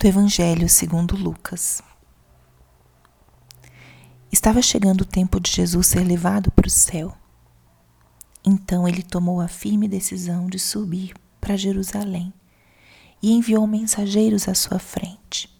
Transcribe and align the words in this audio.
do 0.00 0.06
Evangelho 0.06 0.66
segundo 0.66 1.14
Lucas. 1.14 1.82
Estava 4.32 4.62
chegando 4.62 5.02
o 5.02 5.04
tempo 5.04 5.38
de 5.38 5.50
Jesus 5.52 5.88
ser 5.88 6.00
levado 6.00 6.50
para 6.52 6.66
o 6.66 6.70
céu. 6.70 7.14
Então 8.42 8.88
ele 8.88 9.02
tomou 9.02 9.42
a 9.42 9.46
firme 9.46 9.86
decisão 9.86 10.46
de 10.46 10.58
subir 10.58 11.12
para 11.38 11.54
Jerusalém 11.54 12.32
e 13.22 13.30
enviou 13.32 13.66
mensageiros 13.66 14.48
à 14.48 14.54
sua 14.54 14.78
frente. 14.78 15.54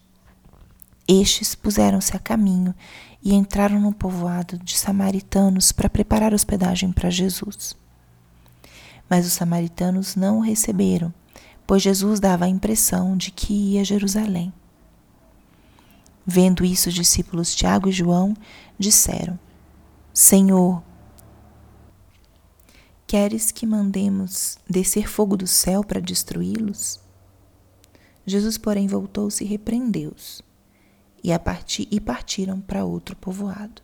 Estes 1.07 1.53
puseram-se 1.53 2.17
a 2.17 2.19
caminho 2.19 2.73
e 3.21 3.35
entraram 3.35 3.79
no 3.79 3.93
povoado 3.93 4.57
de 4.57 4.75
samaritanos 4.75 5.71
para 5.71 5.87
preparar 5.87 6.33
hospedagem 6.33 6.91
para 6.91 7.11
Jesus. 7.11 7.77
Mas 9.07 9.27
os 9.27 9.33
samaritanos 9.33 10.15
não 10.15 10.39
o 10.39 10.41
receberam 10.41 11.13
pois 11.65 11.81
Jesus 11.81 12.19
dava 12.19 12.45
a 12.45 12.49
impressão 12.49 13.15
de 13.15 13.31
que 13.31 13.53
ia 13.53 13.81
a 13.81 13.83
Jerusalém. 13.83 14.53
Vendo 16.25 16.63
isso, 16.63 16.89
os 16.89 16.95
discípulos 16.95 17.55
Tiago 17.55 17.89
e 17.89 17.91
João 17.91 18.35
disseram: 18.77 19.39
Senhor, 20.13 20.83
queres 23.07 23.51
que 23.51 23.65
mandemos 23.65 24.57
descer 24.69 25.07
fogo 25.07 25.35
do 25.35 25.47
céu 25.47 25.83
para 25.83 25.99
destruí-los? 25.99 26.99
Jesus, 28.25 28.57
porém, 28.57 28.87
voltou-se 28.87 29.43
e 29.43 29.47
repreendeu-os, 29.47 30.41
e, 31.23 31.37
partir, 31.39 31.87
e 31.89 31.99
partiram 31.99 32.61
para 32.61 32.85
outro 32.85 33.15
povoado. 33.15 33.81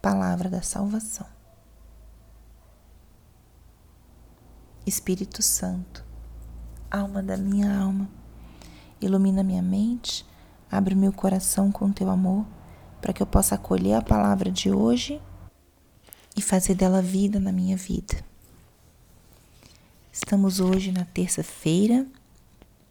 Palavra 0.00 0.48
da 0.48 0.62
salvação. 0.62 1.33
Espírito 4.86 5.42
Santo, 5.42 6.04
alma 6.90 7.22
da 7.22 7.38
minha 7.38 7.74
alma, 7.74 8.08
ilumina 9.00 9.42
minha 9.42 9.62
mente, 9.62 10.26
abre 10.70 10.94
meu 10.94 11.12
coração 11.12 11.72
com 11.72 11.90
teu 11.90 12.10
amor, 12.10 12.44
para 13.00 13.12
que 13.12 13.22
eu 13.22 13.26
possa 13.26 13.54
acolher 13.54 13.94
a 13.94 14.02
palavra 14.02 14.50
de 14.50 14.70
hoje 14.70 15.20
e 16.36 16.42
fazer 16.42 16.74
dela 16.74 17.00
vida 17.00 17.40
na 17.40 17.50
minha 17.50 17.76
vida. 17.76 18.22
Estamos 20.12 20.60
hoje 20.60 20.92
na 20.92 21.04
terça-feira 21.06 22.06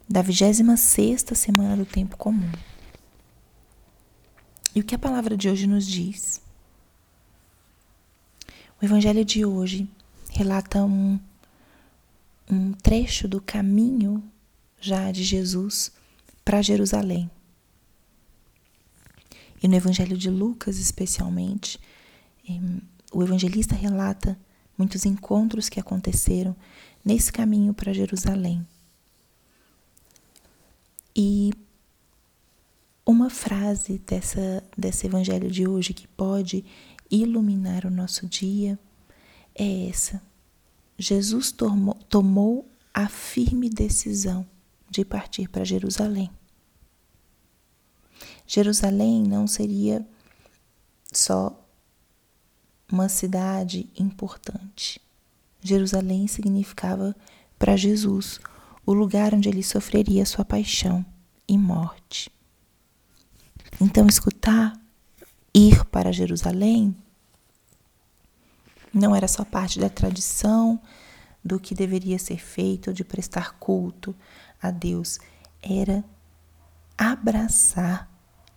da 0.08 0.20
26 0.20 1.24
semana 1.34 1.76
do 1.76 1.86
tempo 1.86 2.16
comum. 2.16 2.50
E 4.74 4.80
o 4.80 4.84
que 4.84 4.96
a 4.96 4.98
palavra 4.98 5.36
de 5.36 5.48
hoje 5.48 5.68
nos 5.68 5.86
diz? 5.86 6.42
O 8.82 8.84
evangelho 8.84 9.24
de 9.24 9.44
hoje 9.46 9.88
relata 10.30 10.82
um 10.84 11.18
um 12.50 12.72
trecho 12.72 13.26
do 13.26 13.40
caminho 13.40 14.22
já 14.80 15.10
de 15.10 15.22
Jesus 15.22 15.92
para 16.44 16.62
Jerusalém. 16.62 17.30
E 19.62 19.68
no 19.68 19.74
Evangelho 19.74 20.16
de 20.16 20.28
Lucas, 20.28 20.78
especialmente, 20.78 21.80
o 23.12 23.22
evangelista 23.22 23.74
relata 23.74 24.38
muitos 24.76 25.06
encontros 25.06 25.68
que 25.68 25.80
aconteceram 25.80 26.54
nesse 27.04 27.32
caminho 27.32 27.72
para 27.72 27.92
Jerusalém. 27.92 28.66
E 31.16 31.52
uma 33.06 33.30
frase 33.30 33.98
dessa, 33.98 34.62
desse 34.76 35.06
evangelho 35.06 35.50
de 35.50 35.66
hoje 35.66 35.94
que 35.94 36.08
pode 36.08 36.64
iluminar 37.10 37.86
o 37.86 37.90
nosso 37.90 38.26
dia 38.26 38.78
é 39.54 39.88
essa 39.88 40.20
Jesus 40.98 41.50
tomou, 41.50 41.94
tomou 42.08 42.68
a 42.92 43.08
firme 43.08 43.68
decisão 43.68 44.46
de 44.88 45.04
partir 45.04 45.48
para 45.48 45.64
Jerusalém. 45.64 46.30
Jerusalém 48.46 49.22
não 49.22 49.46
seria 49.46 50.06
só 51.12 51.60
uma 52.90 53.08
cidade 53.08 53.88
importante. 53.98 55.00
Jerusalém 55.60 56.26
significava 56.26 57.16
para 57.58 57.76
Jesus 57.76 58.38
o 58.86 58.92
lugar 58.92 59.34
onde 59.34 59.48
ele 59.48 59.62
sofreria 59.62 60.26
sua 60.26 60.44
paixão 60.44 61.04
e 61.48 61.56
morte. 61.56 62.30
Então, 63.80 64.06
escutar 64.06 64.78
ir 65.52 65.84
para 65.86 66.12
Jerusalém 66.12 66.94
não 68.94 69.14
era 69.14 69.26
só 69.26 69.44
parte 69.44 69.80
da 69.80 69.90
tradição 69.90 70.80
do 71.44 71.58
que 71.58 71.74
deveria 71.74 72.18
ser 72.18 72.38
feito, 72.38 72.92
de 72.92 73.04
prestar 73.04 73.58
culto 73.58 74.14
a 74.62 74.70
Deus, 74.70 75.18
era 75.60 76.04
abraçar 76.96 78.08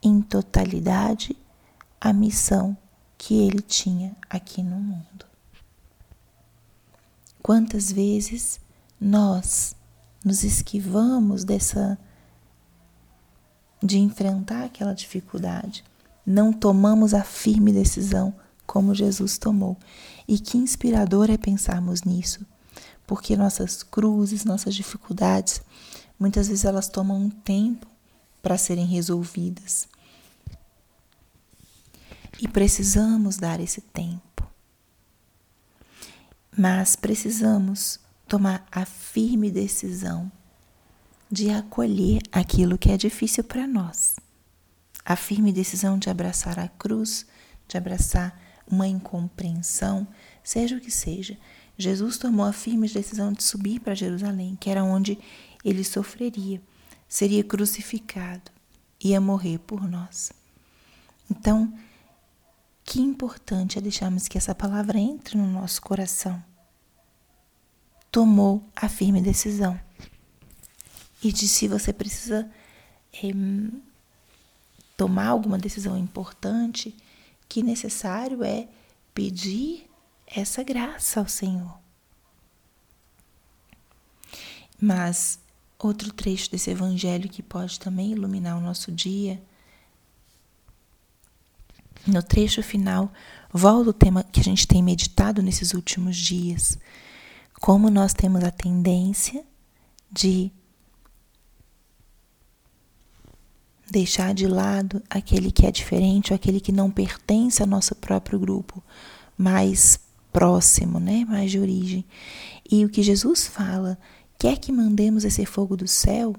em 0.01 0.21
totalidade 0.21 1.35
a 1.99 2.13
missão 2.13 2.77
que 3.17 3.33
ele 3.41 3.61
tinha 3.61 4.15
aqui 4.29 4.61
no 4.61 4.75
mundo. 4.75 5.25
Quantas 7.41 7.91
vezes 7.91 8.59
nós 8.99 9.75
nos 10.23 10.43
esquivamos 10.43 11.43
dessa 11.43 11.97
de 13.81 13.99
enfrentar 13.99 14.65
aquela 14.65 14.93
dificuldade, 14.93 15.83
não 16.25 16.51
tomamos 16.51 17.13
a 17.13 17.23
firme 17.23 17.71
decisão 17.71 18.33
como 18.67 18.93
Jesus 18.93 19.37
tomou. 19.37 19.77
E 20.27 20.37
que 20.37 20.57
inspirador 20.57 21.31
é 21.31 21.37
pensarmos 21.37 22.03
nisso, 22.03 22.45
porque 23.07 23.37
nossas 23.37 23.81
cruzes, 23.81 24.43
nossas 24.43 24.75
dificuldades, 24.75 25.61
muitas 26.19 26.49
vezes 26.49 26.65
elas 26.65 26.89
tomam 26.89 27.17
um 27.17 27.29
tempo 27.29 27.87
para 28.41 28.57
serem 28.57 28.85
resolvidas. 28.85 29.87
E 32.39 32.47
precisamos 32.47 33.37
dar 33.37 33.59
esse 33.59 33.81
tempo. 33.81 34.45
Mas 36.55 36.95
precisamos 36.95 37.99
tomar 38.27 38.65
a 38.71 38.85
firme 38.85 39.49
decisão 39.49 40.31
de 41.31 41.49
acolher 41.49 42.21
aquilo 42.31 42.77
que 42.77 42.91
é 42.91 42.97
difícil 42.97 43.43
para 43.43 43.65
nós. 43.65 44.17
A 45.05 45.15
firme 45.15 45.51
decisão 45.51 45.97
de 45.97 46.09
abraçar 46.09 46.59
a 46.59 46.67
cruz, 46.67 47.25
de 47.67 47.77
abraçar 47.77 48.46
uma 48.69 48.87
incompreensão, 48.87 50.07
seja 50.43 50.75
o 50.75 50.81
que 50.81 50.91
seja, 50.91 51.37
Jesus 51.77 52.17
tomou 52.17 52.45
a 52.45 52.53
firme 52.53 52.87
decisão 52.87 53.31
de 53.31 53.43
subir 53.43 53.79
para 53.79 53.93
Jerusalém, 53.93 54.57
que 54.59 54.69
era 54.69 54.83
onde 54.83 55.17
ele 55.63 55.83
sofreria, 55.83 56.61
seria 57.07 57.43
crucificado, 57.43 58.51
ia 59.03 59.21
morrer 59.21 59.59
por 59.59 59.87
nós. 59.87 60.31
Então, 61.29 61.71
que 62.83 63.01
importante 63.01 63.77
é 63.77 63.81
deixarmos 63.81 64.27
que 64.27 64.37
essa 64.37 64.55
palavra 64.55 64.97
entre 64.97 65.37
no 65.37 65.45
nosso 65.45 65.81
coração. 65.81 66.41
Tomou 68.09 68.63
a 68.75 68.87
firme 68.87 69.21
decisão. 69.21 69.79
E 71.21 71.31
de 71.31 71.47
se 71.47 71.67
você 71.67 71.91
precisa 71.91 72.49
é, 73.13 73.27
tomar 74.95 75.27
alguma 75.27 75.57
decisão 75.57 75.97
importante, 75.97 76.95
que 77.47 77.63
necessário 77.63 78.43
é 78.43 78.67
pedir 79.13 79.89
essa 80.25 80.63
graça 80.63 81.19
ao 81.19 81.27
Senhor. 81.27 81.77
Mas 84.79 85.39
outro 85.79 86.11
trecho 86.13 86.51
desse 86.51 86.69
evangelho 86.69 87.29
que 87.29 87.41
pode 87.41 87.79
também 87.79 88.11
iluminar 88.11 88.57
o 88.57 88.61
nosso 88.61 88.91
dia, 88.91 89.41
no 92.05 92.21
trecho 92.23 92.63
final, 92.63 93.11
volta 93.51 93.89
o 93.89 93.93
tema 93.93 94.23
que 94.23 94.39
a 94.39 94.43
gente 94.43 94.67
tem 94.67 94.81
meditado 94.81 95.41
nesses 95.41 95.73
últimos 95.73 96.15
dias. 96.15 96.77
Como 97.59 97.89
nós 97.89 98.13
temos 98.13 98.43
a 98.43 98.51
tendência 98.51 99.43
de 100.11 100.51
deixar 103.89 104.33
de 104.33 104.47
lado 104.47 105.01
aquele 105.09 105.51
que 105.51 105.65
é 105.65 105.71
diferente, 105.71 106.31
ou 106.31 106.35
aquele 106.35 106.59
que 106.59 106.71
não 106.71 106.91
pertence 106.91 107.61
ao 107.61 107.67
nosso 107.67 107.95
próprio 107.95 108.39
grupo 108.39 108.83
mais 109.37 109.99
próximo, 110.31 110.99
né, 110.99 111.25
mais 111.25 111.51
de 111.51 111.59
origem. 111.59 112.05
E 112.69 112.83
o 112.83 112.89
que 112.89 113.01
Jesus 113.01 113.47
fala, 113.47 113.97
quer 114.37 114.57
que 114.57 114.71
mandemos 114.71 115.23
esse 115.23 115.45
fogo 115.45 115.75
do 115.77 115.87
céu? 115.87 116.35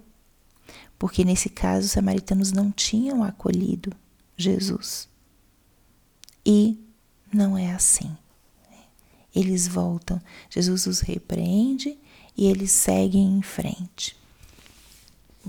Porque 0.98 1.24
nesse 1.24 1.48
caso 1.48 1.86
os 1.86 1.92
samaritanos 1.92 2.52
não 2.52 2.70
tinham 2.70 3.22
acolhido 3.22 3.92
Jesus. 4.36 5.08
E 6.44 6.78
não 7.32 7.56
é 7.56 7.72
assim. 7.72 8.16
Eles 9.34 9.68
voltam, 9.68 10.20
Jesus 10.50 10.86
os 10.86 11.00
repreende 11.00 11.96
e 12.36 12.46
eles 12.46 12.72
seguem 12.72 13.38
em 13.38 13.42
frente. 13.42 14.16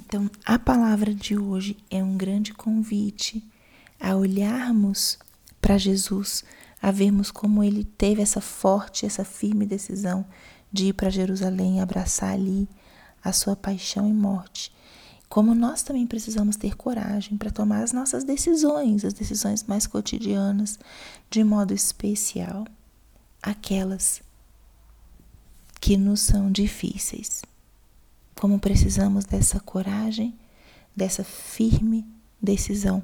Então, 0.09 0.27
a 0.43 0.57
palavra 0.57 1.13
de 1.13 1.37
hoje 1.37 1.77
é 1.87 2.03
um 2.03 2.17
grande 2.17 2.51
convite 2.51 3.47
a 3.99 4.15
olharmos 4.15 5.19
para 5.61 5.77
Jesus, 5.77 6.43
a 6.81 6.89
vermos 6.89 7.29
como 7.29 7.63
ele 7.63 7.83
teve 7.83 8.19
essa 8.19 8.41
forte, 8.41 9.05
essa 9.05 9.23
firme 9.23 9.67
decisão 9.67 10.25
de 10.71 10.87
ir 10.87 10.93
para 10.93 11.11
Jerusalém, 11.11 11.79
abraçar 11.79 12.33
ali 12.33 12.67
a 13.23 13.31
sua 13.31 13.55
paixão 13.55 14.09
e 14.09 14.13
morte. 14.13 14.73
como 15.29 15.53
nós 15.53 15.83
também 15.83 16.07
precisamos 16.07 16.55
ter 16.55 16.75
coragem 16.75 17.37
para 17.37 17.51
tomar 17.51 17.83
as 17.83 17.91
nossas 17.91 18.23
decisões, 18.23 19.05
as 19.05 19.13
decisões 19.13 19.63
mais 19.63 19.85
cotidianas, 19.85 20.79
de 21.29 21.43
modo 21.43 21.71
especial, 21.71 22.65
aquelas 23.39 24.23
que 25.79 25.95
nos 25.95 26.21
são 26.21 26.51
difíceis. 26.51 27.43
Como 28.39 28.57
precisamos 28.57 29.25
dessa 29.25 29.59
coragem, 29.59 30.33
dessa 30.95 31.25
firme 31.25 32.07
decisão. 32.41 33.03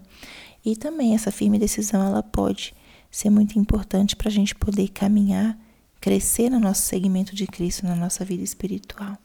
E 0.63 0.77
também 0.77 1.13
essa 1.13 1.29
firme 1.29 1.59
decisão 1.59 2.01
ela 2.01 2.23
pode 2.23 2.73
ser 3.11 3.29
muito 3.29 3.59
importante 3.59 4.15
para 4.15 4.29
a 4.29 4.31
gente 4.31 4.55
poder 4.55 4.87
caminhar, 4.87 5.59
crescer 5.99 6.49
no 6.49 6.57
nosso 6.57 6.83
segmento 6.83 7.35
de 7.35 7.47
Cristo, 7.47 7.85
na 7.85 7.97
nossa 7.97 8.23
vida 8.23 8.43
espiritual. 8.43 9.17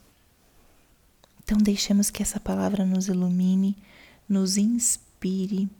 Então, 1.44 1.56
deixemos 1.58 2.10
que 2.10 2.24
essa 2.24 2.40
palavra 2.40 2.84
nos 2.84 3.06
ilumine, 3.06 3.78
nos 4.28 4.56
inspire. 4.56 5.70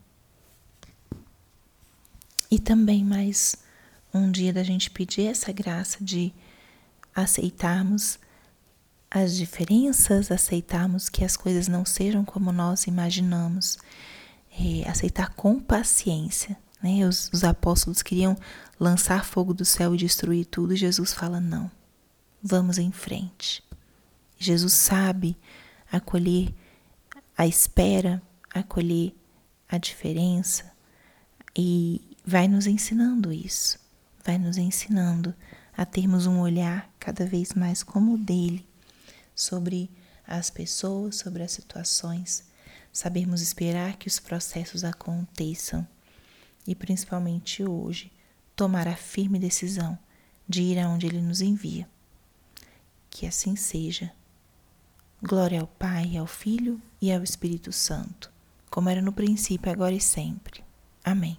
E 2.49 2.61
também 2.61 3.05
mais 3.05 3.57
um 4.15 4.31
dia 4.31 4.53
da 4.53 4.63
gente 4.63 4.93
pedir 4.93 5.27
essa 5.27 5.51
graça 5.51 5.99
de 6.01 6.33
aceitarmos 7.17 8.17
as 9.11 9.37
diferenças, 9.37 10.31
aceitarmos 10.31 11.09
que 11.09 11.25
as 11.25 11.37
coisas 11.37 11.67
não 11.67 11.85
sejam 11.85 12.25
como 12.25 12.53
nós 12.53 12.87
imaginamos, 12.87 13.77
é, 14.53 14.89
aceitar 14.89 15.35
com 15.35 15.59
paciência. 15.59 16.57
Né? 16.81 17.07
Os, 17.07 17.29
os 17.33 17.43
apóstolos 17.43 18.03
queriam 18.03 18.37
lançar 18.79 19.25
fogo 19.25 19.53
do 19.53 19.65
céu 19.65 19.95
e 19.95 19.99
destruir 19.99 20.47
tudo, 20.47 20.75
e 20.75 20.77
Jesus 20.77 21.13
fala: 21.13 21.41
não, 21.41 21.69
vamos 22.41 22.79
em 22.79 22.93
frente. 22.93 23.63
Jesus 24.39 24.73
sabe 24.73 25.37
acolher 25.91 26.55
a 27.37 27.47
espera, 27.47 28.23
acolher 28.55 29.13
a 29.69 29.77
diferença 29.77 30.71
e 31.57 32.17
vai 32.25 32.49
nos 32.49 32.67
ensinando 32.67 33.33
isso, 33.33 33.79
vai 34.25 34.39
nos 34.39 34.57
ensinando 34.57 35.35
a 35.77 35.85
termos 35.85 36.27
um 36.27 36.41
olhar 36.41 36.91
cada 36.99 37.27
vez 37.27 37.53
mais 37.55 37.83
como 37.83 38.15
o 38.15 38.19
dele 38.19 38.70
sobre 39.41 39.91
as 40.27 40.51
pessoas, 40.51 41.17
sobre 41.17 41.43
as 41.43 41.53
situações, 41.53 42.45
sabermos 42.93 43.41
esperar 43.41 43.97
que 43.97 44.07
os 44.07 44.19
processos 44.19 44.85
aconteçam 44.85 45.87
e 46.67 46.75
principalmente 46.75 47.65
hoje 47.65 48.13
tomar 48.55 48.87
a 48.87 48.97
firme 48.97 49.39
decisão 49.39 49.99
de 50.49 50.63
ir 50.63 50.79
aonde 50.79 51.07
ele 51.07 51.21
nos 51.21 51.41
envia. 51.41 51.89
Que 53.09 53.27
assim 53.27 53.57
seja 53.57 54.13
Glória 55.23 55.61
ao 55.61 55.67
Pai, 55.67 56.17
ao 56.17 56.27
Filho 56.27 56.81
e 57.01 57.13
ao 57.13 57.23
Espírito 57.23 57.73
Santo, 57.73 58.33
como 58.71 58.89
era 58.89 59.03
no 59.03 59.13
princípio, 59.13 59.71
agora 59.71 59.95
e 59.95 60.01
sempre. 60.01 60.65
Amém. 61.05 61.39